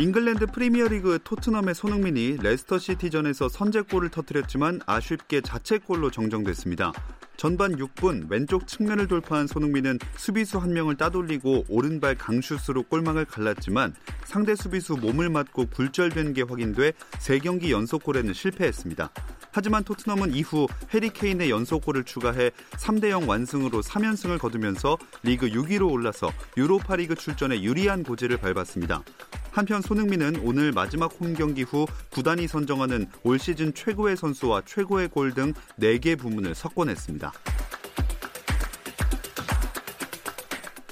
[0.00, 6.92] 잉글랜드 프리미어리그 토트넘의 손흥민이 레스터 시티전에서 선제골을 터뜨렸지만 아쉽게 자책골로 정정됐습니다.
[7.38, 14.56] 전반 6분 왼쪽 측면을 돌파한 손흥민은 수비수 한 명을 따돌리고 오른발 강슛으로 골망을 갈랐지만 상대
[14.56, 19.10] 수비수 몸을 맞고 굴절된 게 확인돼 3경기 연속골에는 실패했습니다.
[19.52, 27.62] 하지만 토트넘은 이후 해리케인의 연속골을 추가해 3대0 완승으로 3연승을 거두면서 리그 6위로 올라서 유로파리그 출전에
[27.62, 29.02] 유리한 고지를 밟았습니다.
[29.50, 35.28] 한편 손흥민은 오늘 마지막 홈 경기 후 구단이 선정하는 올 시즌 최고의 선수와 최고의 골
[35.34, 37.27] 등 4개 부문을 석권했습니다.
[37.28, 37.32] 있습니다.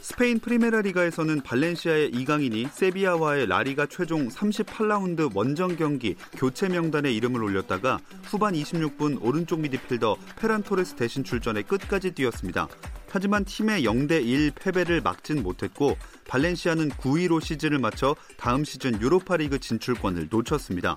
[0.00, 7.98] 스페인 프리메라 리가에서는 발렌시아의 이강인이 세비야와의 라리가 최종 38라운드 원정 경기 교체 명단에 이름을 올렸다가
[8.24, 12.66] 후반 26분 오른쪽 미드필더 페란 토레스 대신 출전에 끝까지 뛰었습니다.
[13.10, 15.96] 하지만 팀의 0대1 패배를 막진 못했고
[16.28, 20.94] 발렌시아는 9위로 시즌을 마쳐 다음 시즌 유로파리그 진출권을 놓쳤습니다.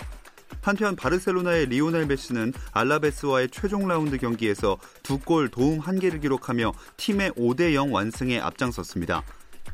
[0.61, 7.31] 한편 바르셀로나의 리오넬 메시는 알라베스와의 최종 라운드 경기에서 두 골 도움 한 개를 기록하며 팀의
[7.33, 9.21] 5대 0 완승에 앞장섰습니다.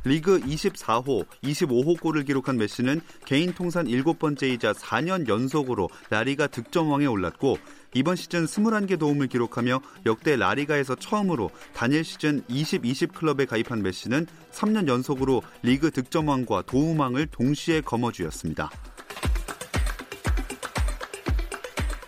[0.04, 7.58] 리그 24호, 25호 골을 기록한 메시는 개인 통산 7번째이자 4년 연속으로 라리가 득점왕에 올랐고
[7.94, 14.88] 이번 시즌 21개 도움을 기록하며 역대 라리가에서 처음으로 단일 시즌 2020 클럽에 가입한 메시는 3년
[14.90, 18.70] 연속으로 리그 득점왕과 도움왕을 동시에 거머쥐었습니다.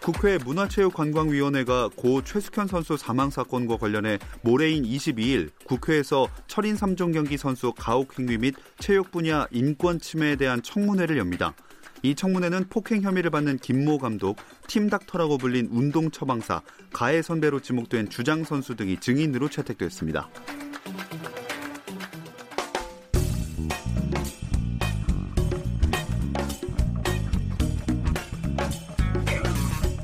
[0.10, 7.74] 국회 문화체육관광위원회가 고 최숙현 선수 사망 사건과 관련해 모레인 22일 국회에서 철인 3종 경기 선수
[7.76, 11.54] 가혹 행위 및 체육 분야 인권 침해에 대한 청문회를 엽니다.
[12.04, 16.62] 이 청문회는 폭행 혐의를 받는 김모 감독, 팀 닥터라고 불린 운동 처방사,
[16.94, 20.30] 가해 선배로 지목된 주장 선수 등이 증인으로 채택됐습니다.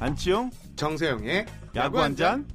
[0.03, 1.45] 안치용 정세영의
[1.77, 2.45] 야구 한잔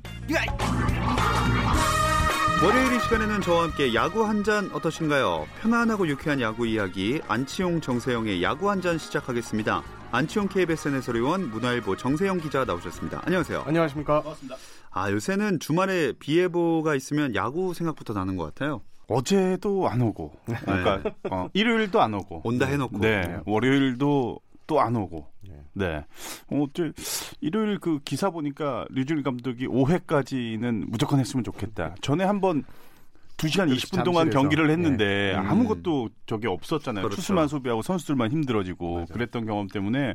[2.62, 5.46] 월요일 이 시간에는 저와 함께 야구 한잔 어떠신가요?
[5.58, 9.82] 편안하고 유쾌한 야구 이야기 안치용 정세영의 야구 한잔 시작하겠습니다.
[10.12, 13.22] 안치용 KBSN 해설위원 문화일보 정세영 기자 나오셨습니다.
[13.24, 13.62] 안녕하세요.
[13.66, 14.20] 안녕하십니까.
[14.20, 14.56] 반갑습니다.
[14.90, 18.82] 아 요새는 주말에 비 예보가 있으면 야구 생각부터 나는 것 같아요.
[19.08, 20.54] 어제도 안 오고 네.
[20.66, 21.10] 그러니까 네.
[21.30, 25.26] 어, 일요일도 안 오고 온다 해놓고 네, 월요일도 또안 오고.
[25.48, 25.64] 예.
[25.72, 25.86] 네.
[25.94, 26.04] 어
[26.62, 26.66] 어,
[27.40, 31.94] 일요일 그 기사 보니까 류준일 감독이 5회까지는 무조건 했으면 좋겠다.
[32.02, 32.62] 전에 한번
[33.38, 34.04] 2시간 20분 그렇죠.
[34.04, 35.38] 동안 경기를 했는데 네.
[35.38, 35.46] 음.
[35.46, 37.04] 아무것도 저게 없었잖아요.
[37.04, 37.16] 그렇죠.
[37.16, 39.14] 투수만 소비하고 선수들만 힘들어지고 맞아.
[39.14, 40.14] 그랬던 경험 때문에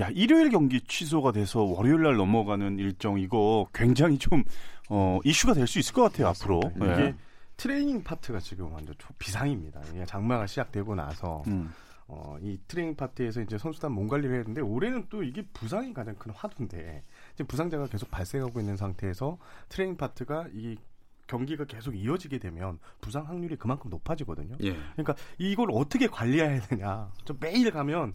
[0.00, 4.42] 야, 일요일 경기 취소가 돼서 월요일 날 넘어가는 일정 이거 굉장히 좀
[4.88, 6.66] 어, 이슈가 될 수 있을 것 같아요, 맞습니다.
[6.68, 6.92] 앞으로.
[6.94, 7.14] 이게 예.
[7.58, 9.80] 트레이닝 파트가 지금 완전 비상입니다.
[10.06, 11.70] 장마가 시작되고 나서 음.
[12.14, 16.30] 어, 이 트레이닝 파트에서 이제 선수단 몸 관리를 했는데 올해는 또 이게 부상이 가장 큰
[16.30, 17.02] 화두인데
[17.34, 19.38] 지금 부상자가 계속 발생하고 있는 상태에서
[19.70, 20.76] 트레이닝 파트가 이
[21.26, 24.56] 경기가 계속 이어지게 되면 부상 확률이 그만큼 높아지거든요.
[24.62, 24.74] 예.
[24.94, 27.10] 그러니까 이걸 어떻게 관리해야 되냐.
[27.24, 28.12] 좀 매일 가면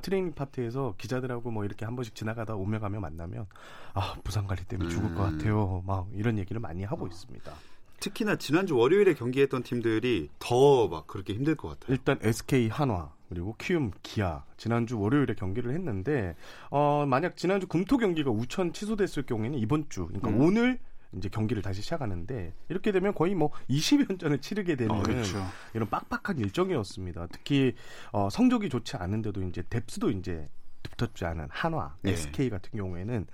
[0.00, 3.46] 트레이닝 파트에서 기자들하고 뭐 이렇게 한 번씩 지나가다 오며 가며 만나면
[3.94, 5.38] 아 부상 관리 때문에 죽을 것 음.
[5.38, 5.82] 같아요.
[5.84, 7.08] 막 이런 얘기를 많이 하고 어.
[7.08, 7.52] 있습니다.
[8.00, 11.92] 특히나 지난주 월요일에 경기했던 팀들이 더 막 그렇게 힘들 것 같아요.
[11.94, 16.34] 일단 SK 한화 그리고 키움 기아 지난주 월요일에 경기를 했는데
[16.70, 20.40] 어, 만약 지난주 금토 경기가 우천 취소됐을 경우에는 이번 주 그러니까 음.
[20.40, 20.78] 오늘
[21.16, 25.44] 이제 경기를 다시 시작하는데 이렇게 되면 거의 뭐 20여 전을 치르게 되는 어, 그렇죠.
[25.74, 27.28] 이런 빡빡한 일정이었습니다.
[27.30, 27.74] 특히
[28.12, 30.48] 어, 성적이 좋지 않은데도 이제 뎁스도 이제
[30.82, 32.12] 붙었지 않은 한화, 네.
[32.12, 33.26] SK 같은 경우에는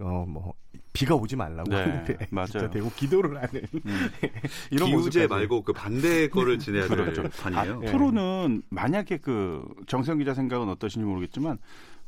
[0.00, 0.54] 어, 뭐,
[0.92, 2.46] 비가 오지 말라고 네, 하는데, 맞아요.
[2.48, 3.62] 진짜 대고 기도를 하는.
[3.84, 4.10] 음.
[4.70, 7.22] 이런 기우제 말고 그 반대 거를 지내야 되는 그렇죠.
[7.48, 8.60] 에요 앞으로는 아, 네.
[8.70, 11.58] 만약에 그 정세영 기자 생각은 어떠신지 모르겠지만,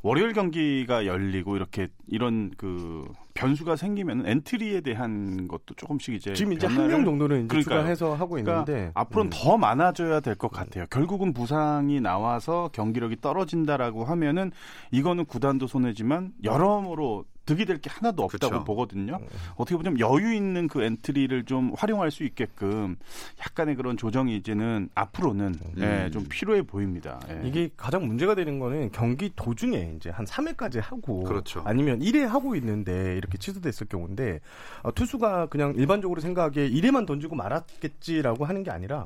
[0.03, 3.03] 월요일 경기가 열리고 이렇게 이런 그
[3.33, 8.31] 변수가 생기면 엔트리에 대한 것도 조금씩 이제 지금 이제 한 명 정도는 이제 추가해서 하고
[8.35, 9.29] 그러니까 있는데 그러니까 앞으로는 음.
[9.33, 10.85] 더 많아져야 될 것 같아요.
[10.91, 14.51] 결국은 부상이 나와서 경기력이 떨어진다라고 하면은
[14.91, 19.19] 이거는 구단도 손해지만 여러모로 득이 될 게 하나도 없다고 그렇 보거든요.
[19.21, 19.27] 음.
[19.55, 22.97] 어떻게 보면 여유 있는 그 엔트리를 좀 활용할 수 있게끔
[23.39, 25.71] 약간의 그런 조정이 이제는 앞으로는 음.
[25.77, 27.19] 예, 좀 필요해 보입니다.
[27.29, 27.47] 예.
[27.47, 31.61] 이게 가장 문제가 되는 거는 경기 도중에 이제 한 3회까지 하고 그렇죠.
[31.65, 34.39] 아니면 1회 하고 있는데 이렇게 취소됐을 경우인데
[34.83, 39.05] 어, 투수가 그냥 일반적으로 생각하기에 1회만 던지고 말았겠지라고 하는 게 아니라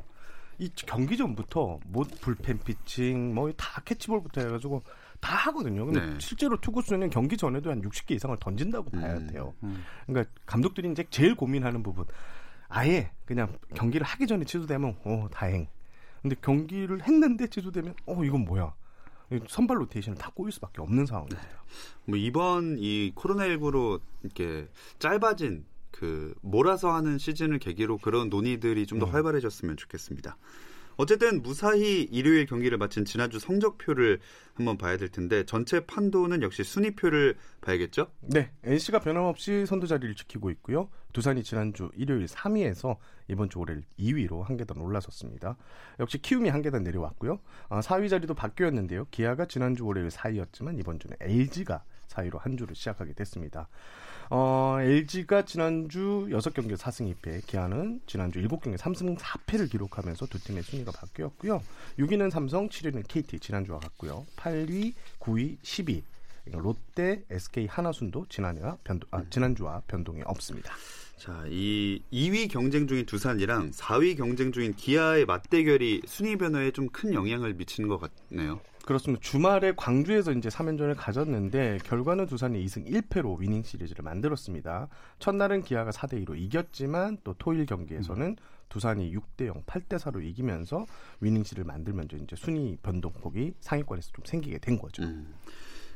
[0.60, 4.82] 이 경기 전부터 뭐 불펜 피칭 뭐 다 캐치볼부터 해가지고
[5.22, 5.86] 다 하거든요.
[5.86, 6.18] 근데 네.
[6.20, 9.54] 실제로 투구수는 경기 전에도 한 60개 이상을 던진다고 음, 봐야 돼요.
[9.64, 12.06] 음, 그러니까 감독들이 이제 제일 고민하는 부분.
[12.68, 15.68] 아예 그냥 경기를 하기 전에 취소되면 어 다행.
[16.24, 18.74] 근데 경기를 했는데 취소되면 어 이건 뭐야?
[19.48, 21.42] 선발 로테이션을 다 꼬일 수밖에 없는 상황입니다.
[21.42, 21.50] 네.
[22.06, 24.68] 뭐 이번 이 코로나19로 이렇게
[25.00, 29.12] 짧아진 그 몰아서 하는 시즌을 계기로 그런 논의들이 좀더 음.
[29.14, 30.38] 활발해졌으면 좋겠습니다.
[30.98, 34.20] 어쨌든 무사히 일요일 경기를 마친 지난주 성적표를
[34.54, 38.12] 한번 봐야 될 텐데 전체 판도는 역시 순위표를 봐야겠죠?
[38.22, 40.90] 네, NC가 변함없이 선두 자리를 지키고 있고요.
[41.14, 42.98] 두산이 지난주 일요일 3위에서
[43.28, 45.58] 이번 주 월요일 2위로 한 계단 올라섰습니다.
[46.00, 47.40] 역시 키움이 한 계단 내려왔고요.
[47.70, 49.08] 아, 4위 자리도 바뀌었는데요.
[49.12, 53.68] 기아가 지난주 월요일 4위였지만 이번 주는 LG가 4위로한 주를 시작하게 됐습니다.
[54.30, 60.92] 어, LG가 지난주 6경기 4승 2패, 기아는 지난주 7경기 3승 4패를 기록하면서 두 팀의 순위가
[60.92, 61.62] 바뀌었고요.
[62.00, 64.26] 6위는 삼성, 7위는 KT 지난주와 같고요.
[64.38, 66.04] 8위, 9위, 10위
[66.54, 70.74] 롯데, SK 하나순도 지난해와 변동, 아, 지난주와 변동이 없습니다.
[71.18, 77.14] 자, 이 2위 경쟁 중인 두산이랑 4위 경쟁 중인 기아의 맞대결이 순위 변화에 좀 큰
[77.14, 78.60] 영향을 미치는 것 같네요.
[78.86, 79.22] 그렇습니다.
[79.22, 84.88] 주말에 광주에서 이제 3연전을 가졌는데 결과는 두산이 2승 1패로 위닝 시리즈를 만들었습니다.
[85.20, 88.36] 첫날은 기아가 4대 2로 이겼지만 또 토일 경기에서는 음.
[88.70, 90.86] 두산이 6대 0, 8대 4로 이기면서
[91.20, 95.04] 위닝 시를 만들면서 이제 순위 변동폭이 상위권에서 좀 생기게 된 거죠.
[95.04, 95.34] 음.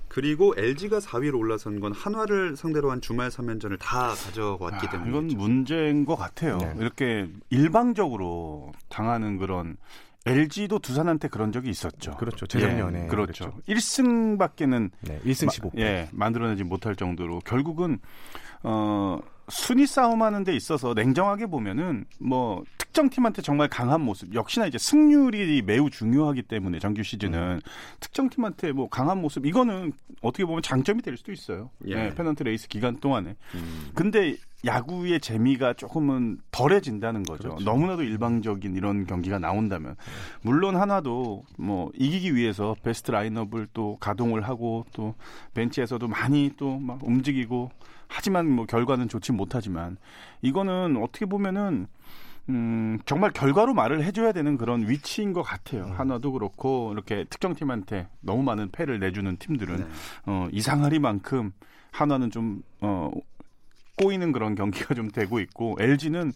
[0.07, 5.27] 그리고 LG가 4위로 올라선 건 한화를 상대로 한 주말 3연전을 다 가져왔기 아, 때문에 이건
[5.29, 5.37] 그렇죠.
[5.37, 6.57] 문제인 것 같아요.
[6.57, 6.73] 네.
[6.79, 9.77] 이렇게 일방적으로 당하는 그런
[10.25, 12.15] LG도 두산한테 그런 적이 있었죠.
[12.17, 12.47] 그렇죠.
[12.47, 13.03] 재작년에.
[13.03, 13.51] 예, 그렇죠.
[13.51, 13.61] 그랬죠.
[13.71, 17.99] 1승밖에는 네, 1승 1 5 예, 만들어내지 못할 정도로 결국은
[18.63, 19.19] 어
[19.49, 22.63] 순위 싸움하는 데 있어서 냉정하게 보면은 뭐
[22.95, 27.61] 특정 팀한테 정말 강한 모습 역시나 이제 승률이 매우 중요하기 때문에 정규 시즌은 음.
[27.99, 31.71] 특정 팀한테 뭐 강한 모습 이거는 어떻게 보면 장점이 될 수도 있어요.
[31.87, 31.95] 예.
[31.95, 33.35] 네, 페넌트 레이스 기간 동안에.
[33.55, 33.89] 음.
[33.95, 37.49] 근데 야구의 재미가 조금은 덜해진다는 거죠.
[37.49, 37.65] 그렇죠.
[37.65, 39.97] 너무나도 일방적인 이런 경기가 나온다면
[40.41, 45.15] 물론 하나도 뭐 이기기 위해서 베스트 라인업을 또 가동을 하고 또
[45.53, 47.71] 벤치에서도 많이 또 막 움직이고
[48.07, 49.97] 하지만 뭐 결과는 좋지 못하지만
[50.41, 51.87] 이거는 어떻게 보면은
[52.49, 55.85] 음, 정말 결과로 말을 해줘야 되는 그런 위치인 것 같아요.
[55.85, 55.91] 음.
[55.93, 59.85] 한화도 그렇고 이렇게 특정 팀한테 너무 많은 패를 내주는 팀들은 네.
[60.25, 61.51] 어, 이상하리만큼
[61.91, 63.09] 한화는 좀 어,
[63.97, 66.33] 꼬이는 그런 경기가 좀 되고 있고 LG는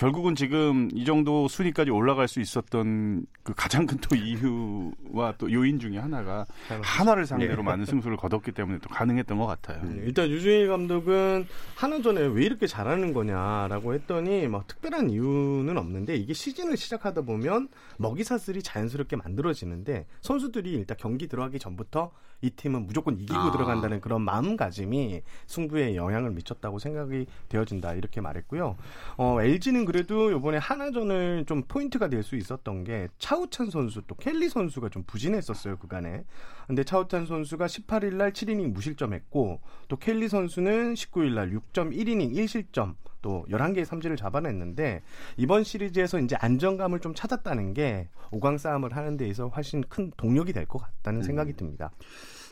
[0.00, 5.78] 결국은 지금 이 정도 순위까지 올라갈 수 있었던 그 가장 큰 또 이유와 또 요인
[5.78, 6.46] 중에 하나가
[6.80, 7.26] 하나를 네.
[7.26, 7.62] 상대로 네.
[7.62, 9.82] 많은 승수를 거뒀기 때문에 또 가능했던 것 같아요.
[9.84, 10.02] 네.
[10.06, 17.22] 일단 유중일 감독은 한나전에왜 이렇게 잘하는 거냐라고 했더니 막 특별한 이유는 없는데 이게 시즌을 시작하다
[17.22, 17.68] 보면
[17.98, 22.10] 먹이사슬이 자연스럽게 만들어지는데 선수들이 일단 경기 들어가기 전부터
[22.42, 23.50] 이 팀은 무조건 이기고 아.
[23.50, 28.76] 들어간다는 그런 마음가짐이 승부에 영향을 미쳤다고 생각이 되어진다 이렇게 말했고요.
[29.18, 34.50] 어, LG는 그래도 이번에 하나전을 좀 포인트가 될 수 있었던 게 차우찬 선수 또 켈리
[34.50, 36.26] 선수가 좀 부진했었어요 그간에.
[36.66, 43.44] 근데 차우찬 선수가 18일 날 7이닝 무실점했고 또 켈리 선수는 19일 날 6.1이닝 1실점 또
[43.50, 45.02] 11개의 삼진을 잡아냈는데
[45.36, 50.52] 이번 시리즈에서 이제 안정감을 좀 찾았다는 게 5강 싸움을 하는 데 있어서 훨씬 큰 동력이
[50.54, 51.24] 될 것 같다는 음.
[51.24, 51.90] 생각이 듭니다.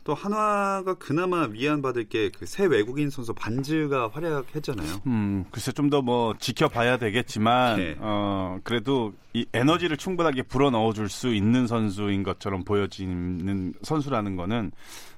[0.04, 4.88] 또 한화가 그나마 위안받을 게 그 새 외국인 선수 반즈가 활약했잖아요.
[5.06, 7.96] 음, 글쎄 좀 더 뭐 지켜봐야 되겠지만 네.
[7.98, 14.72] 어, 그래도 이 에너지를 충분하게 불어 넣어줄 수 있는 선수인 것처럼 보여지는 선수라는 거는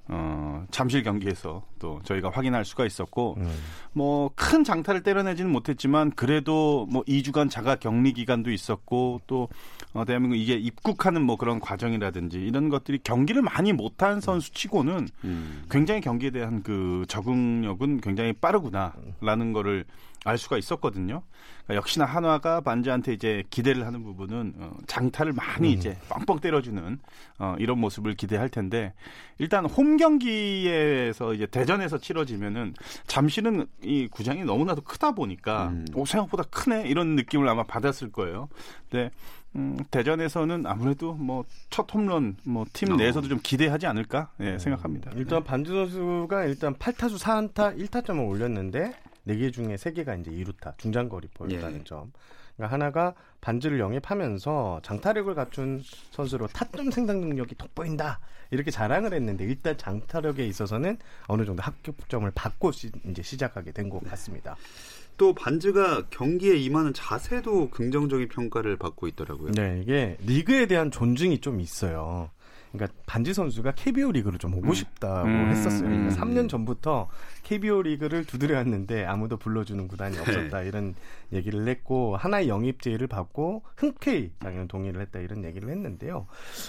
[0.09, 3.53] 어, 잠실 경기에서 또 저희가 확인할 수가 있었고 음.
[3.93, 9.49] 뭐큰 장타를 때려내지는 못했지만 그래도 뭐 2주간 자가 격리 기간도 있었고 또
[9.93, 15.63] 어, 대한민국 이게 입국하는 뭐 그런 과정이라든지 이런 것들이 경기를 많이 못한 선수치고는 음.
[15.71, 18.95] 굉장히 경기에 대한 그 적응력은 굉장히 빠르구나라는
[19.47, 19.53] 음.
[19.53, 19.85] 거를
[20.25, 21.23] 알 수가 있었거든요.
[21.65, 25.79] 그러니까 역시나 한화가 반지한테 이제 기대를 하는 부분은 어, 장타를 많이 음.
[25.79, 26.99] 이제 뻥뻥 때려주는
[27.39, 28.93] 어, 이런 모습을 기대할 텐데
[29.39, 32.75] 일단 홈 경기에서 이제 대전에서 치러지면은
[33.07, 35.87] 잠시는 이 구장이 너무나도 크다 보니까 음.
[35.95, 38.49] 오 생각보다 크네 이런 느낌을 아마 받았을 거예요.
[38.91, 39.11] 근데
[39.57, 42.97] 음, 대전에서는 아무래도 뭐 첫 홈런 뭐팀 어.
[42.97, 45.13] 내에서도 좀 기대하지 않을까 예, 네, 생각합니다.
[45.15, 45.45] 일단 예.
[45.45, 48.93] 반주 선수가 일단 8타수 4안타 1타점을 올렸는데
[49.29, 51.85] 4개 중에 3개가 이제 2루타 중장거리 포였다는 예.
[51.85, 52.13] 점.
[52.57, 55.81] 그러니까 하나가 반지를 영입하면서 장타력을 갖춘
[56.11, 58.19] 선수로 타점 생산 능력이 돋보인다
[58.51, 64.03] 이렇게 자랑을 했는데 일단 장타력에 있어서는 어느 정도 합격점을 받고 시, 이제 시작하게 된 것
[64.03, 64.57] 같습니다.
[64.57, 64.61] 네.
[65.21, 69.53] 또 반즈가 경기에 임하는 자세도 긍정적인 평가를 받고 있더라고요.
[69.53, 72.31] 네, 이게 리그에 대한 존중이 좀 있어요.
[72.73, 74.75] 그러니까 반지 선수가 KBO 리그를 좀 오고 음.
[74.75, 75.49] 싶다고 음.
[75.51, 75.89] 했었어요.
[75.89, 76.49] 그러니까 3년 음.
[76.49, 77.09] 전부터
[77.43, 80.21] KBO 리그를 두드려왔는데 아무도 불러주는 구단이 네.
[80.21, 80.95] 없었다 이런
[81.33, 86.27] 얘기를 했고 하나의 영입 제의를 받고 흔쾌히 당연 동의를 했다 이런 얘기를 했는데요.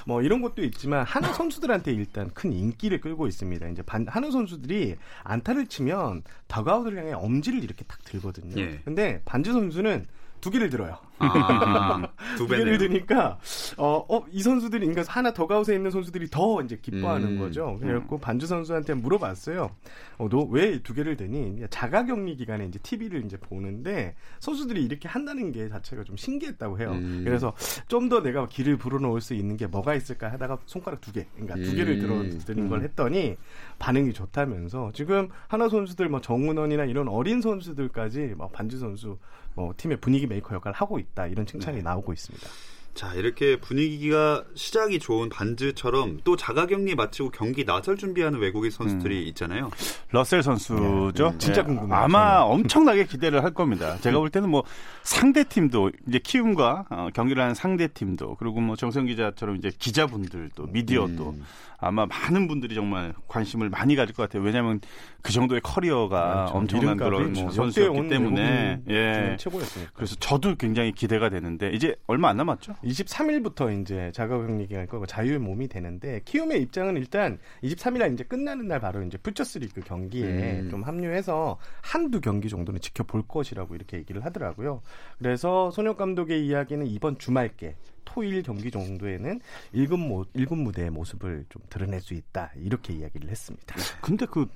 [0.07, 3.67] 뭐 이런 것도 있지만 한우 선수들한테 일단 큰 인기를 끌고 있습니다.
[3.69, 8.59] 이제 반, 한우 선수들이 안타를 치면 다가우들 향해 엄지를 이렇게 탁 들거든요.
[8.61, 8.79] 예.
[8.85, 10.05] 근데 반지 선수는
[10.41, 10.97] 두 개를 들어요.
[11.19, 12.07] 아, 아, 아.
[12.35, 13.37] 두, 두 개를 드니까
[13.77, 17.77] 어, 어, 이 선수들이 그러니까 하나 더 가웃에 있는 선수들이 더 이제 기뻐하는 음, 거죠.
[17.79, 17.79] 음.
[17.79, 18.19] 그래갖고 음.
[18.21, 19.69] 반주 선수한테 물어봤어요.
[20.17, 25.51] 어, 너 왜 두 개를 드니 자가격리 기간에 이제 TV를 이제 보는데 선수들이 이렇게 한다는
[25.51, 26.91] 게 자체가 좀 신기했다고 해요.
[26.93, 27.21] 음.
[27.23, 27.53] 그래서
[27.87, 31.55] 좀 더 내가 길을 불어넣을 수 있는 게 뭐가 있을까 하다가 손가락 두 개, 그러니까
[31.55, 32.01] 두 개를 음.
[32.29, 32.83] 들어드는 걸 음.
[32.83, 33.37] 했더니
[33.79, 39.17] 반응이 좋다면서 지금 하나 선수들 뭐 정문원이나 이런 어린 선수들까지 막 반주 선수
[39.55, 41.83] 뭐 팀의 분위기 메이커 역할을 하고 있다 이런 칭찬이 네.
[41.83, 42.47] 나오고 있습니다.
[42.93, 49.27] 자 이렇게 분위기가 시작이 좋은 반즈처럼 또 자가격리 마치고 경기 나설 준비하는 외국인 선수들이 음.
[49.29, 49.71] 있잖아요.
[50.09, 51.13] 러셀 선수죠.
[51.31, 51.67] 네, 진짜 네.
[51.67, 51.95] 궁금해요.
[51.95, 52.47] 아마 저는.
[52.47, 52.51] 음.
[52.59, 53.97] 엄청나게 기대를 할 겁니다.
[54.01, 54.63] 제가 볼 때는 뭐
[55.03, 60.61] 상대 팀도 이제 키움과 어, 경기를 하는 상대 팀도 그리고 뭐 정성 기자처럼 이제 기자분들도
[60.67, 61.45] 미디어도 음.
[61.81, 64.43] 아마 많은 분들이 정말 관심을 많이 가질 것 같아요.
[64.43, 64.79] 왜냐하면
[65.23, 66.53] 그 정도의 커리어가 아, 그렇죠.
[66.57, 69.35] 엄청난 그런 뭐 선수였기 때문에 예.
[69.39, 69.91] 최고였으니까.
[69.95, 72.73] 그래서 저도 굉장히 기대가 되는데 이제 얼마 안 남았죠.
[72.83, 78.79] 23일부터 이제 자가격리기간 거고 자유 몸이 되는데 키움의 입장은 일단 23일 날 이제 끝나는 날
[78.79, 80.67] 바로 이제 풀처스리그 경기에 음.
[80.69, 84.81] 좀 합류해서 한두 경기 정도는 지켜볼 것이라고 이렇게 얘기를 하더라고요.
[85.17, 89.39] 그래서 손혁 감독의 이야기는 이번 주말께 토일 경기 정도에는
[89.73, 93.75] 일군 모, 일군 무대의 모습을 좀 드러낼 수 있다 이렇게 이야기를 했습니다.
[93.75, 93.81] 네.
[94.01, 94.47] 근데 그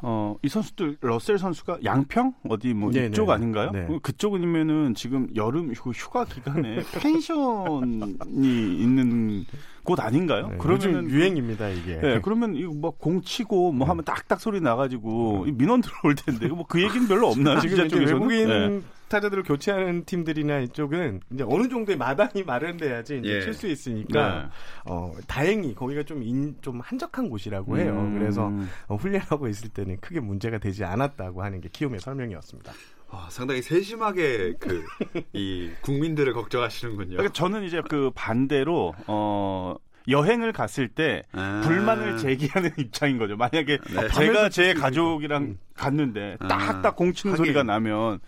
[0.00, 3.08] 어, 이 선수들 러셀 선수가 양평 어디 뭐 네네.
[3.08, 3.32] 이쪽 네.
[3.32, 3.70] 아닌가요?
[3.72, 3.86] 네.
[4.02, 9.44] 그쪽이면은 지금 여름 휴가 기간에 펜션이 있는
[9.84, 10.48] 곳 아닌가요?
[10.48, 11.96] 네, 그러면 유행입니다 이게.
[11.98, 13.88] 네, 그러면 이거 막공 뭐 치고 뭐 네.
[13.90, 15.56] 하면 딱딱 소리 나가지고 음.
[15.56, 17.60] 민원 들어올 텐데 뭐그 얘기는 별로 없나요?
[17.60, 23.40] 지금 외국인 타자들을 교체하는 팀들이나 이쪽은 이제 어느 정도의 마당이 마련돼야지 이제 예.
[23.40, 24.48] 칠수 있으니까 네.
[24.92, 27.92] 어, 다행히 거기가 좀, 인, 좀 한적한 곳이라고 해요.
[27.94, 28.18] 음.
[28.18, 28.52] 그래서
[28.86, 32.72] 어, 훈련하고 있을 때는 크게 문제가 되지 않았다고 하는 게 키움의 설명이었습니다.
[33.10, 34.84] 와, 상당히 세심하게 그
[35.32, 37.12] 이 국민들을 걱정하시는군요.
[37.16, 39.74] 그러니까 저는 이제 그 반대로 어
[40.08, 41.60] 여행을 갔을 때 아.
[41.64, 43.36] 불만을 제기하는 입장인 거죠.
[43.36, 44.08] 만약에 네.
[44.14, 45.58] 제가 제 가족이랑 음.
[45.74, 46.48] 갔는데 아.
[46.48, 48.18] 딱딱 공치는 소리가 나면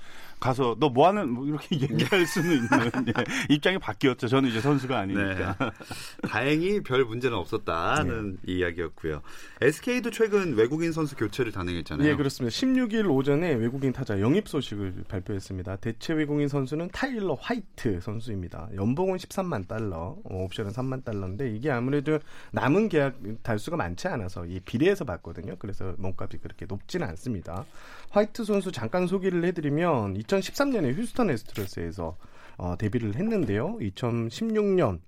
[0.41, 2.69] 가서 너 뭐 하는 뭐 이렇게 얘기할 수는 있는
[3.09, 3.55] 예.
[3.55, 4.27] 입장이 바뀌었죠.
[4.27, 5.57] 저는 이제 선수가 아니니까.
[5.57, 5.71] 네.
[6.29, 8.53] 다행히 별 문제는 없었다는 네.
[8.55, 9.23] 이야기였고요.
[9.61, 12.07] SK도 최근 외국인 선수 교체를 단행했잖아요.
[12.09, 12.53] 네, 그렇습니다.
[12.53, 15.77] 16일 오전에 외국인 타자 영입 소식을 발표했습니다.
[15.77, 18.69] 대체 외국인 선수는 타일러 화이트 선수입니다.
[18.75, 22.19] 연봉은 13만 달러, 어, 옵션은 3만 달러인데 이게 아무래도
[22.51, 25.55] 남은 계약 달수가 많지 않아서 이 비례해서 봤거든요.
[25.61, 27.65] 그래서 몸값이 그렇게 높지는 않습니다.
[28.11, 32.17] 화이트 선수 잠깐 소개를 해드리면 2013년에 휴스턴 에스트로스에서
[32.57, 33.77] 어, 데뷔를 했는데요.
[33.79, 35.01] 2016년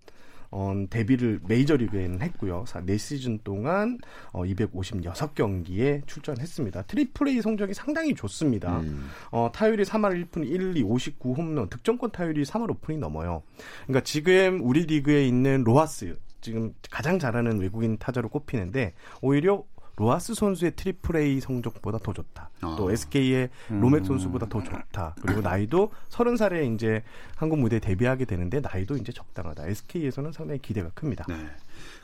[0.50, 2.64] 어, 데뷔를 메이저리그에는 했고요.
[2.66, 3.98] 4시즌 동안
[4.32, 6.82] 어, 256경기에 출전했습니다.
[6.82, 8.80] 트리플 레이 성적이 상당히 좋습니다.
[8.80, 9.08] 음.
[9.30, 13.42] 어, 타율이 3할 1푼 1, 2, 59홈런, 득점권 타율이 3할 5푼이 넘어요.
[13.86, 19.62] 그러니까 지금 우리 리그에 있는 로하스 지금 가장 잘하는 외국인 타자로 꼽히는데 오히려
[19.96, 22.48] 로하스 선수의 트리플 A 성적보다 더 좋다.
[22.60, 22.74] 아.
[22.78, 23.80] 또 SK의 음.
[23.80, 25.14] 로맥 선수보다 더 좋다.
[25.20, 27.02] 그리고 나이도 서른 살에 이제
[27.36, 29.66] 한국 무대에 데뷔하게 되는데 나이도 이제 적당하다.
[29.66, 31.24] SK에서는 상당히 기대가 큽니다.
[31.28, 31.36] 네.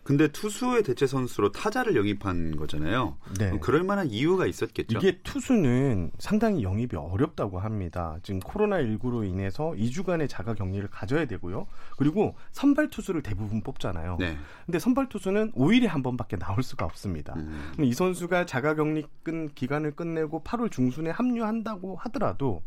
[0.03, 3.17] 근데 투수의 대체 선수로 타자를 영입한 거잖아요.
[3.39, 3.51] 네.
[3.51, 4.99] 뭐 그럴 만한 이유가 있었겠죠.
[4.99, 8.17] 이게 투수는 상당히 영입이 어렵다고 합니다.
[8.23, 11.67] 지금 코로나19로 인해서 2주간의 자가 격리를 가져야 되고요.
[11.99, 14.17] 그리고 선발 투수를 대부분 뽑잖아요.
[14.19, 14.37] 네.
[14.67, 17.35] 근데 선발 투수는 5일에 한 번밖에 나올 수가 없습니다.
[17.37, 17.73] 음.
[17.83, 22.63] 이 선수가 자가 격리 끈 기간을 끝내고 8월 중순에 합류한다고 하더라도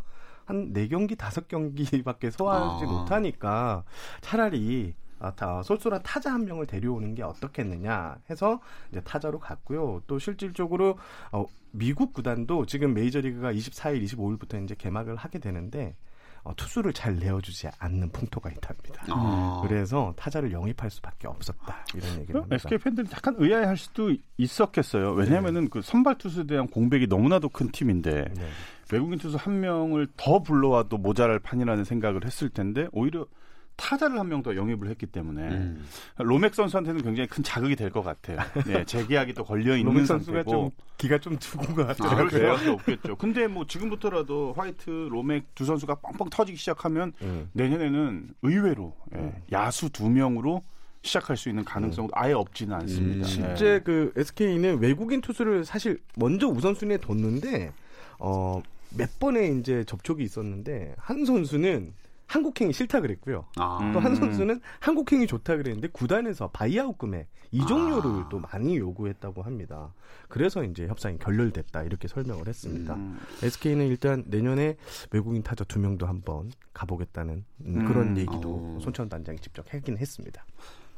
[0.45, 2.87] 한 4경기, 5경기밖에 소화하지 아.
[2.87, 3.83] 못하니까
[4.21, 8.59] 차라리 아, 솔솔한 어, 타자 한 명을 데려오는 게 어떻겠느냐 해서
[8.91, 10.01] 이제 타자로 갔고요.
[10.07, 10.97] 또 실질적으로
[11.31, 15.95] 어, 미국 구단도 지금 메이저리그가 24일, 25일부터 이제 개막을 하게 되는데
[16.43, 19.05] 어, 투수를 잘 내어주지 않는 풍토가 있답니다.
[19.09, 19.61] 아.
[19.67, 22.55] 그래서 타자를 영입할 수밖에 없었다 이런 얘기를 합니다.
[22.55, 25.11] SK 팬들이 약간 의아해할 수도 있었겠어요.
[25.11, 25.69] 왜냐하면은 네.
[25.71, 28.47] 그 선발 투수에 대한 공백이 너무나도 큰 팀인데 네.
[28.91, 33.27] 외국인 투수 한 명을 더 불러와도 모자랄 판이라는 생각을 했을 텐데 오히려
[33.75, 35.85] 타자를 한 명 더 영입을 했기 때문에 음.
[36.17, 38.37] 로맥 선수한테는 굉장히 큰 자극이 될 것 같아요.
[38.65, 42.03] 네, 재계약이 또 걸려 있는 선수가 좀 기가 좀 두고 가죠.
[42.05, 43.15] 아, 그럴 수 없겠죠.
[43.17, 47.49] 근데 뭐 지금부터라도 화이트, 로맥 두 선수가 뻥뻥 터지기 시작하면 음.
[47.53, 49.33] 내년에는 의외로 예, 음.
[49.51, 50.61] 야수 두 명으로
[51.03, 53.15] 시작할 수 있는 가능성도 아예 없지는 않습니다.
[53.17, 53.21] 음.
[53.21, 53.27] 네.
[53.27, 53.79] 실제 네.
[53.83, 57.71] 그 SK는 외국인 투수를 사실 먼저 우선순위에 뒀는데
[58.19, 58.59] 어,
[58.95, 61.93] 몇 번의 이제 접촉이 있었는데 한 선수는
[62.31, 63.45] 한국행이 싫다 그랬고요.
[63.57, 63.91] 아.
[63.93, 64.15] 또한 음.
[64.15, 68.29] 선수는 한국행이 좋다 그랬는데 구단에서 바이아웃 금액 이종료를 아.
[68.31, 69.93] 또 많이 요구했다고 합니다.
[70.29, 72.93] 그래서 이제 협상이 결렬됐다 이렇게 설명을 했습니다.
[72.95, 73.19] 음.
[73.43, 74.77] SK는 일단 내년에
[75.11, 77.85] 외국인 타자 두 명도 한번 가보겠다는 음, 음.
[77.85, 78.77] 그런 얘기도 오.
[78.77, 78.79] 어.
[78.81, 80.45] 손천 단장이 직접 하긴 했습니다.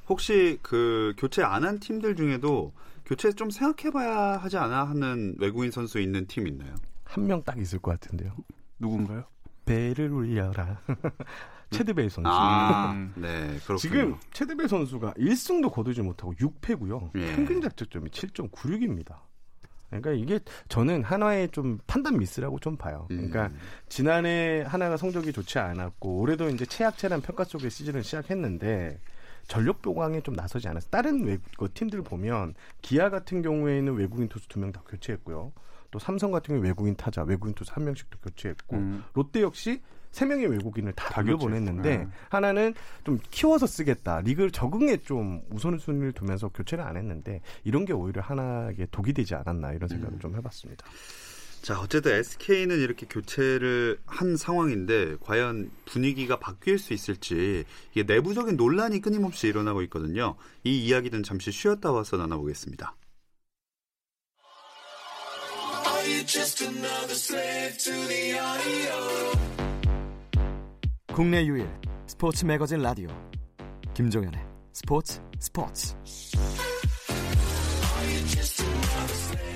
[0.10, 2.74] 혹시 그 교체 안 한 팀들 중에도
[3.06, 6.76] 교체 좀 생각해봐야 하지 않아 하는 외국인 선수 있는 팀 있나요?
[7.06, 8.36] 한 명 딱 있을 것 같은데요.
[8.80, 9.24] 누군가요?
[9.66, 10.80] 배를 울려라.
[11.72, 12.30] 체드베이 선수.
[12.32, 13.14] 아, 음.
[13.16, 13.78] 네, 그렇군요.
[13.78, 17.12] 지금 체드베이 선수가 1승도 거두지 못하고 6패고요.
[17.16, 17.36] 예.
[17.36, 19.20] 평균 자책점이 7.96입니다.
[19.90, 20.40] 그러니까 이게
[20.70, 23.08] 저는 하나의 좀 판단 미스라고 좀 봐요.
[23.12, 23.18] 음.
[23.18, 23.60] 그러니까 음.
[23.90, 29.00] 지난해 하나가 성적이 좋지 않았고 올해도 이제 최악체란 평가 속에 시즌을 시작했는데
[29.48, 30.90] 전력 보강에 좀 나서지 않았어.
[30.90, 35.52] 다른 외국 그 팀들 보면 기아 같은 경우에는 외국인 투수 두 명 다 교체했고요.
[35.94, 39.04] 또 삼성 같은 경우 외국인 타자, 외국인 투수 한 명씩 또 교체했고 음.
[39.14, 42.08] 롯데 역시 세 명의 외국인을 다, 다 돌려보냈는데 네.
[42.30, 42.74] 하나는
[43.06, 44.22] 좀 키워서 쓰겠다.
[44.22, 49.74] 리그 적응에 좀 우선순위를 두면서 교체를 안 했는데 이런 게 오히려 하나의 독이 되지 않았나
[49.74, 50.20] 이런 생각을 음.
[50.20, 50.84] 좀 해봤습니다.
[51.62, 59.00] 자, 어쨌든 SK는 이렇게 교체를 한 상황인데 과연 분위기가 바뀔 수 있을지 이게 내부적인 논란이
[59.00, 60.36] 끊임없이 일어나고 있거든요.
[60.64, 62.96] 이 이야기는 잠시 쉬었다 와서 나눠보겠습니다.
[71.14, 71.70] 국내 유일
[72.08, 73.08] 스포츠 매거진 라디오
[73.94, 74.42] 김종현의
[74.74, 75.94] 스포츠 스포츠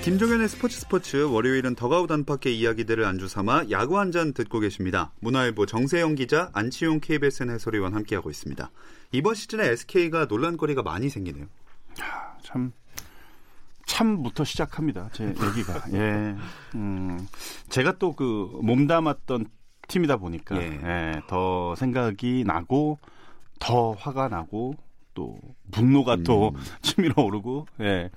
[0.04, 5.12] 김종현의 스포츠 스포츠 월요일은 더가우 단팎의 이야기들을 안주 삼아 야구 한 잔 듣고 계십니다.
[5.20, 8.70] 문화일보 정세영 기자, 안치용 KBSN 해설위원 함께하고 있습니다.
[9.12, 11.44] 이번 시즌에 SK가 논란거리가 많이 생기네요.
[12.00, 12.72] 아, 참
[13.98, 15.08] 3부터 시작합니다.
[15.12, 15.82] 제 얘기가.
[15.92, 16.34] 예.
[16.74, 17.26] 음,
[17.68, 19.46] 제가 또 그 몸담았던
[19.86, 20.80] 팀이다 보니까 예.
[20.82, 22.98] 예, 더 생각이 나고
[23.60, 24.74] 더 화가 나고
[25.14, 25.38] 또
[25.70, 26.24] 분노가 음.
[26.24, 28.10] 또 치밀어 오르고 예.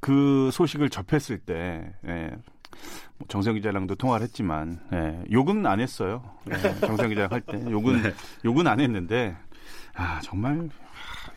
[0.00, 2.30] 그 소식을 접했을 때 예.
[3.18, 6.34] 뭐 정성 기자랑도 통화를 했지만 예, 욕은 안 했어요.
[6.50, 8.12] 예, 정성 기자랑 할 때 욕은 네.
[8.44, 9.34] 욕은 안 했는데
[9.94, 10.68] 아 정말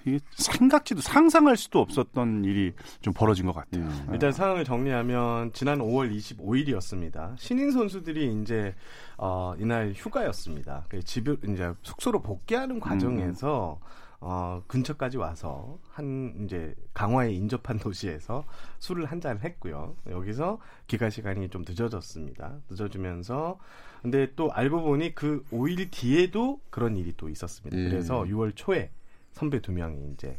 [0.05, 3.83] 이게 생각지도 상상할 수도 없었던 일이 좀 벌어진 것 같아요.
[3.83, 4.03] 음.
[4.07, 4.13] 네.
[4.13, 7.35] 일단 상황을 정리하면 지난 5월 25일이었습니다.
[7.37, 8.73] 신인 선수들이 이제
[9.17, 10.85] 어, 이날 휴가였습니다.
[10.89, 13.87] 그 집을 이제 숙소로 복귀하는 과정에서 음.
[14.21, 18.43] 어, 근처까지 와서 한 이제 강화에 인접한 도시에서
[18.79, 19.95] 술을 한잔 했고요.
[20.09, 22.57] 여기서 기가 시간이 좀 늦어졌습니다.
[22.69, 23.57] 늦어지면서
[24.01, 27.77] 근데 또 알고 보니 그 5일 뒤에도 그런 일이 또 있었습니다.
[27.77, 27.89] 예.
[27.89, 28.91] 그래서 6월 초에
[29.31, 30.37] 선배 두 명이 이제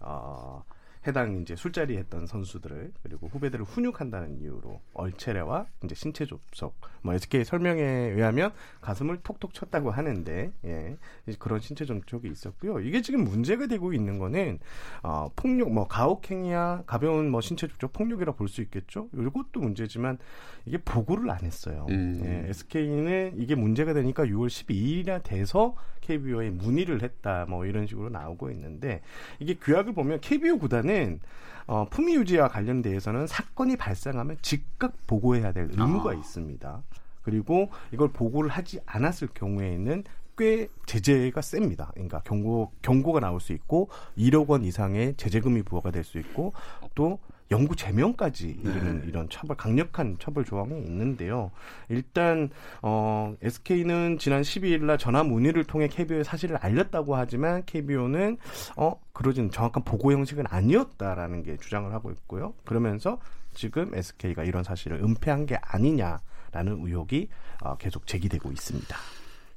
[0.00, 0.62] 어,
[1.06, 7.82] 해당 이제 술자리 했던 선수들을 그리고 후배들을 훈육한다는 이유로 얼체레와 이제 신체 접속뭐 SK 설명에
[7.82, 10.96] 의하면 가슴을 톡톡 쳤다고 하는데 예
[11.38, 14.58] 그런 신체 접촉이 있었고요 이게 지금 문제가 되고 있는 거는
[15.02, 20.18] 어 폭력 뭐 가혹행위야 가벼운 뭐 신체 접촉 폭력이라 볼 수 있겠죠 이것도 문제지만
[20.66, 22.20] 이게 보고를 안 했어요 음.
[22.24, 28.52] 예, SK는 이게 문제가 되니까 6월 12일이나 돼서 KBO에 문의를 했다 뭐 이런 식으로 나오고
[28.52, 29.02] 있는데
[29.40, 31.20] 이게 규약을 보면 KBO 구단은 경우에는
[31.66, 36.14] 어, 품위 유지와 관련돼서는 사건이 발생하면 즉각 보고해야 될 의무가 아.
[36.14, 36.82] 있습니다.
[37.22, 40.04] 그리고 이걸 보고를 하지 않았을 경우에는
[40.38, 41.90] 꽤 제재가 셉니다.
[41.94, 46.52] 그러니까 경고 경고가 나올 수 있고 1억 원 이상의 제재금이 부과가 될 수 있고
[46.94, 47.18] 또
[47.50, 49.06] 영구 제명까지 이르는 네.
[49.06, 51.50] 이런 처벌 강력한 처벌 조항이 있는데요.
[51.88, 52.50] 일단
[52.82, 58.38] 어, SK는 지난 12일 날 전화 문의를 통해 KBO에 사실을 알렸다고 하지만 KBO는
[58.76, 62.54] 어 그러진 정확한 보고 형식은 아니었다라는 게 주장을 하고 있고요.
[62.64, 63.18] 그러면서
[63.54, 67.28] 지금 SK가 이런 사실을 은폐한 게 아니냐라는 의혹이
[67.60, 68.96] 어, 계속 제기되고 있습니다.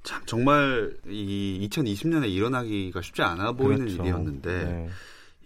[0.04, 4.02] 참 정말 이 2020년에 일어나기가 쉽지 않아 보이는 그렇죠.
[4.04, 4.90] 일이었는데 네.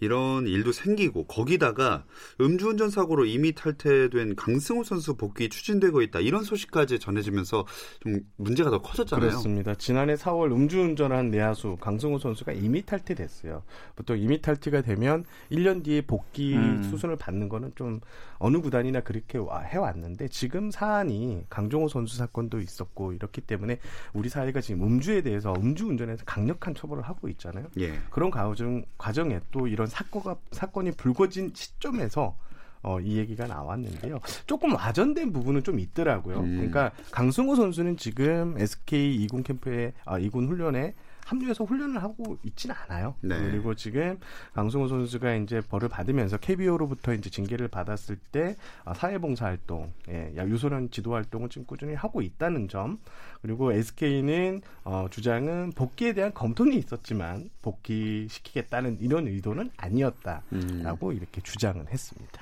[0.00, 2.04] 이런 일도 생기고 거기다가
[2.40, 7.64] 음주운전 사고로 이미 탈퇴된 강승호 선수 복귀 추진되고 있다 이런 소식까지 전해지면서
[8.00, 9.28] 좀 문제가 더 커졌잖아요.
[9.28, 9.74] 그렇습니다.
[9.76, 13.62] 지난해 4월 음주운전한 내야수 강승호 선수가 이미 탈퇴됐어요.
[13.94, 16.82] 보통 이미 탈퇴가 되면 1년 뒤에 복귀 음.
[16.90, 18.00] 수순을 받는 거는 좀
[18.38, 23.78] 어느 구단이나 그렇게 해왔는데 지금 사안이 강정호 선수 사건도 있었고 이렇기 때문에
[24.12, 27.66] 우리 사회가 지금 음주에 대해서 음주운전에서 강력한 처벌을 하고 있잖아요.
[27.78, 27.94] 예.
[28.10, 32.36] 그런 과정 과정에 또 이런 사건가, 사건이 불거진 시점에서
[32.82, 34.18] 어, 이 얘기가 나왔는데요.
[34.46, 36.40] 조금 와전된 부분은 좀 있더라고요.
[36.40, 36.56] 음.
[36.56, 40.92] 그러니까 강승호 선수는 지금 SK 이군 캠프에 아, 이군 훈련에
[41.24, 43.14] 합류해서 훈련을 하고 있지는 않아요.
[43.20, 43.38] 네.
[43.38, 44.18] 그리고 지금
[44.54, 50.90] 강승호 선수가 이제 벌을 받으면서 KBO로부터 이제 징계를 받았을 때 아, 사회봉사 활동, 예, 유소년
[50.90, 52.98] 지도 활동을 지금 꾸준히 하고 있다는 점.
[53.42, 61.16] 그리고 SK는 어, 주장은 복귀에 대한 검토는 있었지만 복귀시키겠다는 이런 의도는 아니었다라고 음.
[61.16, 62.40] 이렇게 주장은 했습니다.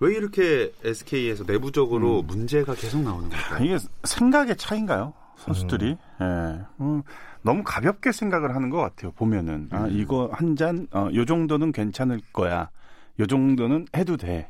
[0.00, 2.26] 왜 이렇게 SK에서 내부적으로 음.
[2.26, 3.64] 문제가 계속 나오는 걸까요?
[3.64, 5.12] 이게 생각의 차인가요?
[5.38, 6.20] 선수들이 음.
[6.22, 6.84] 예.
[6.84, 7.02] 음,
[7.42, 9.12] 너무 가볍게 생각을 하는 것 같아요.
[9.12, 9.90] 보면은 아 음.
[9.90, 12.68] 이거 한 잔, 어, 요 정도는 괜찮을 거야.
[13.20, 14.48] 요 정도는 해도 돼.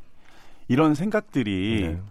[0.67, 2.01] 이런 생각들이 네.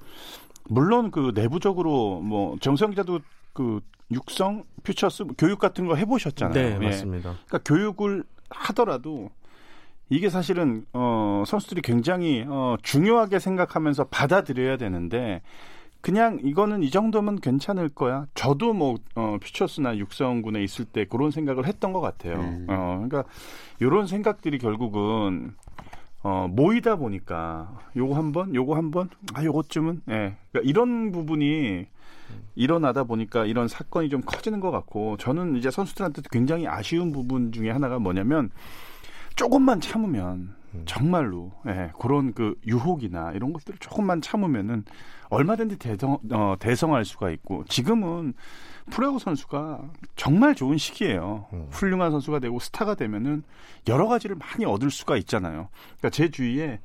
[0.68, 3.20] 물론 그 내부적으로 뭐 정성 기자도
[3.52, 6.54] 그 육성 퓨처스 뭐 교육 같은 거 해보셨잖아요.
[6.54, 6.84] 네, 예.
[6.86, 7.34] 맞습니다.
[7.46, 9.30] 그러니까 교육을 하더라도
[10.08, 15.42] 이게 사실은 어, 선수들이 굉장히 어, 중요하게 생각하면서 받아들여야 되는데
[16.00, 18.26] 그냥 이거는 이 정도면 괜찮을 거야.
[18.34, 22.34] 저도 뭐 어, 퓨처스나 육성군에 있을 때 그런 생각을 했던 것 같아요.
[22.36, 22.66] 음.
[22.68, 23.24] 어, 그러니까
[23.80, 25.54] 이런 생각들이 결국은
[26.22, 30.36] 어, 모이다 보니까 요거 한 번, 요거 한 번, 아 요것쯤은 예.
[30.52, 31.86] 그러니까 이런 부분이
[32.54, 37.70] 일어나다 보니까 이런 사건이 좀 커지는 것 같고 저는 이제 선수들한테 굉장히 아쉬운 부분 중에
[37.70, 38.50] 하나가 뭐냐면
[39.36, 40.82] 조금만 참으면 음.
[40.86, 44.84] 정말로 예, 그런 그 유혹이나 이런 것들을 조금만 참으면은
[45.30, 48.34] 얼마든지 대성, 어, 대성할 수가 있고 지금은
[48.90, 49.82] 프로야구 선수가
[50.16, 51.46] 정말 좋은 시기예요.
[51.52, 51.68] 음.
[51.70, 53.42] 훌륭한 선수가 되고 스타가 되면은
[53.88, 55.68] 여러 가지를 많이 얻을 수가 있잖아요.
[55.98, 56.80] 그러니까 제 주위에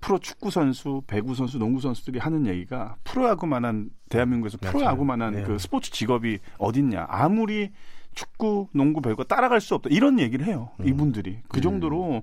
[0.00, 5.42] 프로 축구 선수, 배구 선수, 농구 선수들이 하는 얘기가 프로야구만한 대한민국에서 네, 프로야구만한 네.
[5.44, 7.06] 그 스포츠 직업이 어딨냐.
[7.08, 7.70] 아무리
[8.14, 10.70] 축구, 농구 별거 따라갈 수 없다 이런 얘기를 해요.
[10.80, 10.88] 음.
[10.88, 11.60] 이분들이 그 네.
[11.62, 12.22] 정도로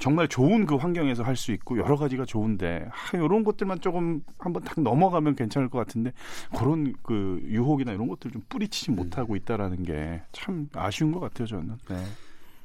[0.00, 4.62] 정말 좋은 그 환경에서 할 수 있고 여러 가지가 좋은데 하, 이런 것들만 조금 한번
[4.62, 6.12] 딱 넘어가면 괜찮을 것 같은데
[6.58, 11.76] 그런 그 유혹이나 이런 것들 좀 뿌리치지 못하고 있다라는 게 참 아쉬운 것 같아요 저는.
[11.88, 11.96] 네.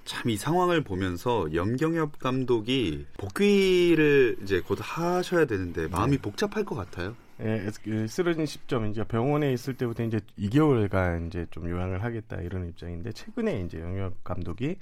[0.06, 6.22] 참이 상황을 보면서 염경엽 감독이 복귀를 이제 곧 하셔야 되는데 마음이 네.
[6.22, 7.16] 복잡할 것 같아요.
[7.42, 12.68] 예, 그 쓰러진 시점 이제 병원에 있을 때부터 이제 2개월간 이제 좀 요양을 하겠다 이런
[12.70, 14.76] 입장인데 최근에 이제 영엽 감독이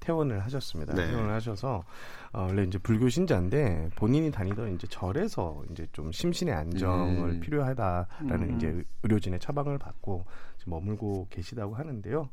[0.00, 0.94] 퇴원을 하셨습니다.
[0.94, 1.06] 네.
[1.08, 1.84] 퇴원을 하셔서
[2.32, 7.40] 어, 원래 이제 불교 신자인데 본인이 다니던 이제 절에서 이제 좀 심신의 안정을 음.
[7.40, 8.56] 필요하다라는 음.
[8.56, 10.24] 이제 의료진의 처방을 받고
[10.56, 12.30] 지금 머물고 계시다고 하는데요.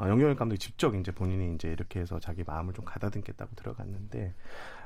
[0.00, 4.32] 어, 영경일 감독이 직접 이제 본인이 이제 이렇게 해서 자기 마음을 좀 가다듬겠다고 들어갔는데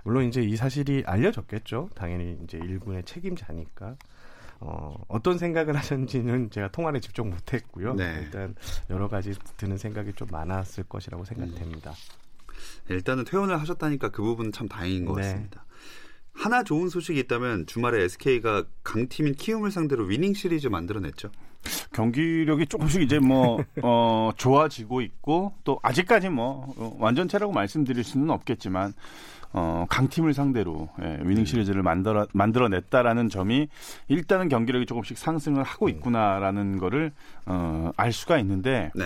[0.05, 1.91] 물론 이제 이 사실이 알려졌겠죠.
[1.95, 3.97] 당연히 이제 일군의 책임자니까.
[4.65, 7.95] 어, 어떤 생각을 하셨는지는 제가 통화를 직접 못했고요.
[7.95, 8.21] 네.
[8.23, 8.55] 일단
[8.91, 11.91] 여러 가지 드는 생각이 좀 많았을 것이라고 생각됩니다.
[11.91, 12.91] 음.
[12.93, 15.23] 일단은 퇴원을 하셨다니까 그 부분은 참 다행인 것 네.
[15.23, 15.62] 같습니다.
[16.33, 21.31] 하나 좋은 소식이 있다면 주말에 SK가 강팀인 키움을 상대로 위닝 시리즈 만들어냈죠.
[21.93, 28.95] 경기력이 조금씩 이제 뭐 어, 좋아지고 있고 또 아직까지 뭐 어, 완전체라고 말씀드릴 수는 없겠지만
[29.53, 31.45] 어, 강팀을 상대로 예, 위닝 음.
[31.45, 33.69] 시리즈를 만들어 만들어냈다라는 점이
[34.09, 35.91] 일단은 경기력이 조금씩 상승을 하고 음.
[35.91, 37.13] 있구나라는 거를
[37.47, 39.05] 어, 알 수가 있는데 네.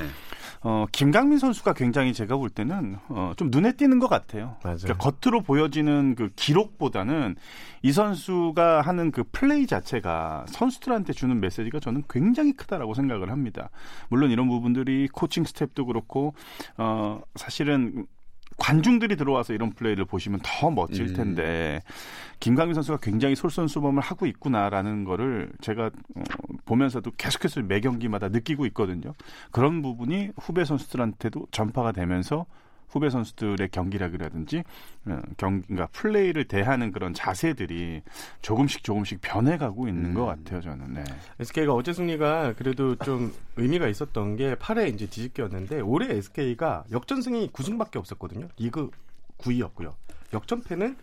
[0.69, 4.57] 어, 김강민 선수가 굉장히 제가 볼 때는 어, 좀 눈에 띄는 것 같아요.
[4.65, 7.37] 그러니까 겉으로 보여지는 그 기록보다는
[7.83, 13.71] 이 선수가 하는 그 플레이 자체가 선수들한테 주는 메시지가 저는 굉장히 크다라고 생각을 합니다.
[14.09, 16.35] 물론 이런 부분들이 코칭 스텝도 그렇고
[16.79, 18.07] 어, 사실은
[18.57, 21.15] 관중들이 들어와서 이런 플레이를 보시면 더 멋질 음.
[21.15, 21.93] 텐데 음.
[22.41, 26.23] 김강민 선수가 굉장히 솔선수범을 하고 있구나라는 거를 제가 어,
[26.65, 29.13] 보면서도 계속해서 매 경기마다 느끼고 있거든요.
[29.51, 32.47] 그런 부분이 후배 선수들한테도 전파가 되면서
[32.89, 34.63] 후배 선수들의 경기력이라든지
[35.07, 38.03] 어, 경 그러니까 플레이를 대하는 그런 자세들이
[38.43, 40.15] 조금씩 조금씩 변해가고 있는 음.
[40.15, 40.95] 것 같아요 저는.
[40.95, 41.05] 네.
[41.41, 47.97] SK가 어제 승리가 그래도 좀 의미가 있었던 게 8회 이제 뒤집기였는데 올해 SK가 역전승이 9승밖에
[47.97, 48.49] 없었거든요.
[48.57, 48.91] 리그
[49.39, 49.93] 9위였고요.
[50.33, 50.97] 역전패는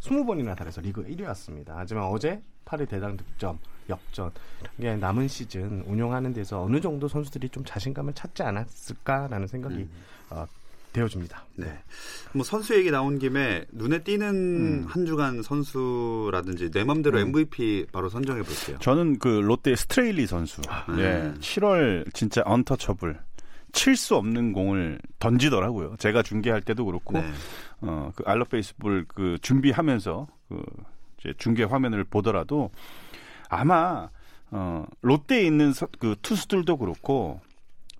[0.00, 1.70] 20번이나 달해서 리그 1위였습니다.
[1.74, 4.30] 하지만 어제 8회 대당 득점, 역전.
[4.78, 9.90] 이게 남은 시즌 운영하는 데서 어느 정도 선수들이 좀 자신감을 찾지 않았을까라는 생각이 음.
[10.30, 10.46] 어,
[10.92, 11.44] 되어줍니다.
[11.56, 11.66] 네.
[12.32, 14.84] 뭐 선수 얘기 나온 김에 눈에 띄는 음.
[14.88, 17.28] 한 주간 선수라든지 내 맘대로 음.
[17.28, 18.76] MVP 바로 선정해 볼게요.
[18.80, 20.60] 저는 그 롯데 스트레일리 선수.
[20.68, 21.32] 아, 예.
[21.40, 23.20] 7월 진짜 언터처블.
[23.72, 25.96] 칠 수 없는 공을 던지더라고요.
[25.98, 27.24] 제가 중계할 때도 그렇고, 네.
[27.82, 30.62] 어, 그 알러페이스볼 그 준비하면서 그
[31.20, 32.70] 이제 중계 화면을 보더라도
[33.50, 34.08] 아마
[34.50, 37.42] 어, 롯데에 있는 서, 그 투수들도 그렇고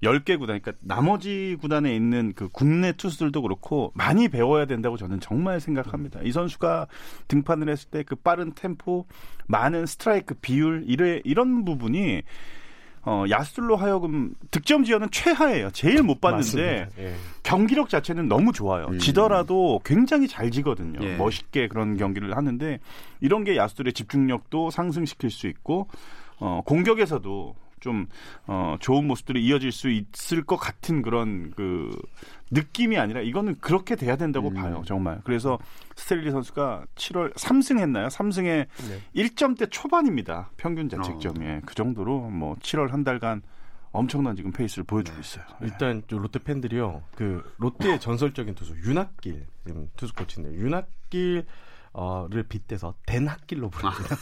[0.02, 5.60] 10개 구단, 그러니까 나머지 구단에 있는 그 국내 투수들도 그렇고 많이 배워야 된다고 저는 정말
[5.60, 6.20] 생각합니다.
[6.22, 6.86] 이 선수가
[7.28, 9.06] 등판을 했을 때 그 빠른 템포,
[9.48, 12.22] 많은 스트라이크 비율, 이래, 이런 부분이
[13.02, 15.70] 어, 야수들로 하여금 득점 지연은 최하예요.
[15.72, 17.14] 제일 못 봤는데 예.
[17.42, 18.86] 경기력 자체는 너무 좋아요.
[18.86, 18.98] 음.
[18.98, 21.00] 지더라도 굉장히 잘 지거든요.
[21.02, 21.16] 예.
[21.16, 22.78] 멋있게 그런 경기를 하는데
[23.20, 25.88] 이런 게 야수들의 집중력도 상승시킬 수 있고
[26.38, 28.06] 어, 공격에서도 좀
[28.46, 31.90] 어, 좋은 모습들이 이어질 수 있을 것 같은 그런 그
[32.50, 34.54] 느낌이 아니라 이거는 그렇게 돼야 된다고 음.
[34.54, 35.20] 봐요, 정말.
[35.24, 35.58] 그래서
[35.96, 38.08] 스텔리 선수가 7월 3승 했나요?
[38.08, 38.66] 3승에 네.
[39.14, 40.50] 1점대 초반입니다.
[40.56, 41.60] 평균 자책점이 어.
[41.66, 43.42] 그 정도로 뭐 7월 한 달간
[43.90, 45.44] 엄청난 지금 페이스를 보여주고 있어요.
[45.62, 45.66] 예.
[45.66, 46.16] 일단 네.
[46.16, 47.02] 롯데 팬들이요.
[47.16, 51.46] 그 롯데의 전설적인 투수 윤학길 지금 투수 코치인데 윤학길
[51.98, 54.16] 어를 빗대서 덴학길로 부릅니다.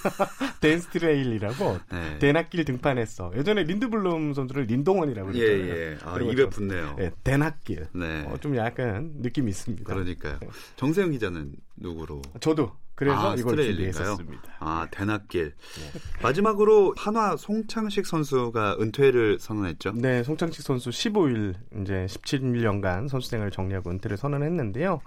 [0.47, 0.59] 아.
[0.61, 2.19] 덴스트레일이라고 네.
[2.19, 3.33] 덴학길 등판했어.
[3.37, 5.77] 예전에 린드블룸 선수를 린동원이라고 그랬잖아요.
[5.77, 5.97] 예, 예.
[6.03, 6.97] 아, 입에 붙네요.
[7.01, 7.89] 예, 덴학길.
[7.93, 8.23] 네.
[8.25, 9.85] 어, 좀 약간 느낌이 있습니다.
[9.93, 10.39] 그러니까요.
[10.41, 10.49] 네.
[10.77, 12.23] 정세영 기자는 누구로?
[12.41, 14.43] 저도 그래서 아, 이걸 준비했었습니다.
[14.61, 15.53] 아, 대낮길.
[15.55, 15.91] 네.
[15.93, 16.01] 네.
[16.23, 19.93] 마지막으로 한화 송창식 선수가 은퇴를 선언했죠.
[19.97, 25.03] 네, 송창식 선수 15일 이제 17년간 선수 생활을 정리하고 은퇴를 선언했는데요.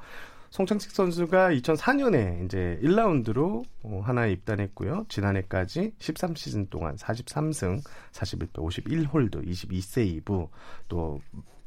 [0.52, 5.06] 송창식 선수가 2004년에 이제 1라운드로 어, 하나에 입단했고요.
[5.08, 10.48] 지난해까지 13시즌 동안 43승, 41패, 51홀드, 22세이브,
[10.88, 11.22] 또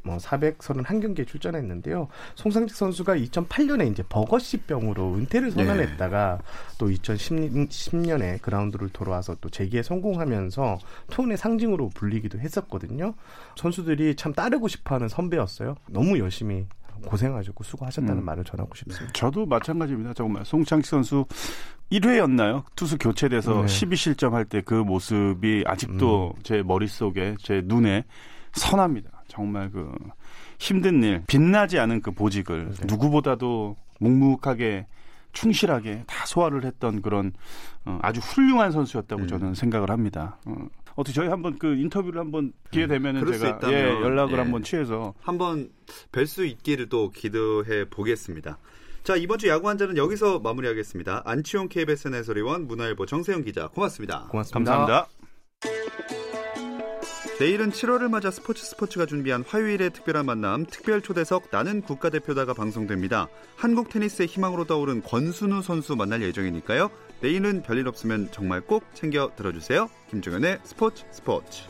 [0.04, 2.08] 뭐 431경기에 출전했는데요.
[2.34, 5.64] 송상식 선수가 2008년에 이제 버거시 병으로 은퇴를 네.
[5.64, 6.76] 선언했다가 네.
[6.78, 10.78] 또 2010년에 그라운드를 돌아와서 또 재기에 성공하면서
[11.10, 13.14] 톤의 상징으로 불리기도 했었거든요.
[13.54, 15.76] 선수들이 참 따르고 싶어하는 선배였어요.
[15.90, 16.66] 너무 열심히
[17.02, 18.24] 고생하셨고 수고하셨다는 음.
[18.24, 19.04] 말을 전하고 싶습니다.
[19.06, 20.14] 네, 저도 마찬가지입니다.
[20.14, 21.26] 정말 송창식 선수
[21.90, 22.62] 1회였나요?
[22.74, 23.66] 투수 교체돼서 네.
[23.66, 26.40] 12실점 할 때 그 모습이 아직도 음.
[26.44, 28.04] 제 머릿속에 제 눈에
[28.52, 29.24] 선합니다.
[29.28, 29.90] 정말 그
[30.58, 32.86] 힘든 일, 빛나지 않은 그 보직을 네.
[32.86, 34.86] 누구보다도 묵묵하게
[35.32, 37.32] 충실하게 다 소화를 했던 그런
[37.86, 39.28] 어, 아주 훌륭한 선수였다고 음.
[39.28, 40.36] 저는 생각을 합니다.
[40.44, 40.54] 어.
[40.96, 44.38] 어떻게 저희 한번 그 인터뷰를 한번 기회 음, 되면은 음, 제가 예, 연락을 예.
[44.38, 45.70] 한번 취해서 한번
[46.10, 48.58] 뵐 수 있기를 또 기도해 보겠습니다.
[49.04, 51.22] 자 이번 주 야구 한자는 여기서 마무리하겠습니다.
[51.26, 54.28] 안치홍 KBS 해설위원 문화일보 정세영 기자 고맙습니다.
[54.30, 54.58] 고맙습니다.
[54.58, 55.08] 감사합니다.
[55.60, 56.21] 감사합니다.
[57.42, 63.26] 내일은 7월을 맞아 스포츠 스포츠가 준비한 화요일의 특별한 만남 특별 초대석 나는 국가대표다가 방송됩니다.
[63.56, 66.88] 한국 테니스의 희망으로 떠오른 권순우 선수 만날 예정이니까요.
[67.20, 69.90] 내일은 별일 없으면 정말 꼭 챙겨 들어주세요.
[70.10, 71.64] 김종현의 스포츠 스포츠.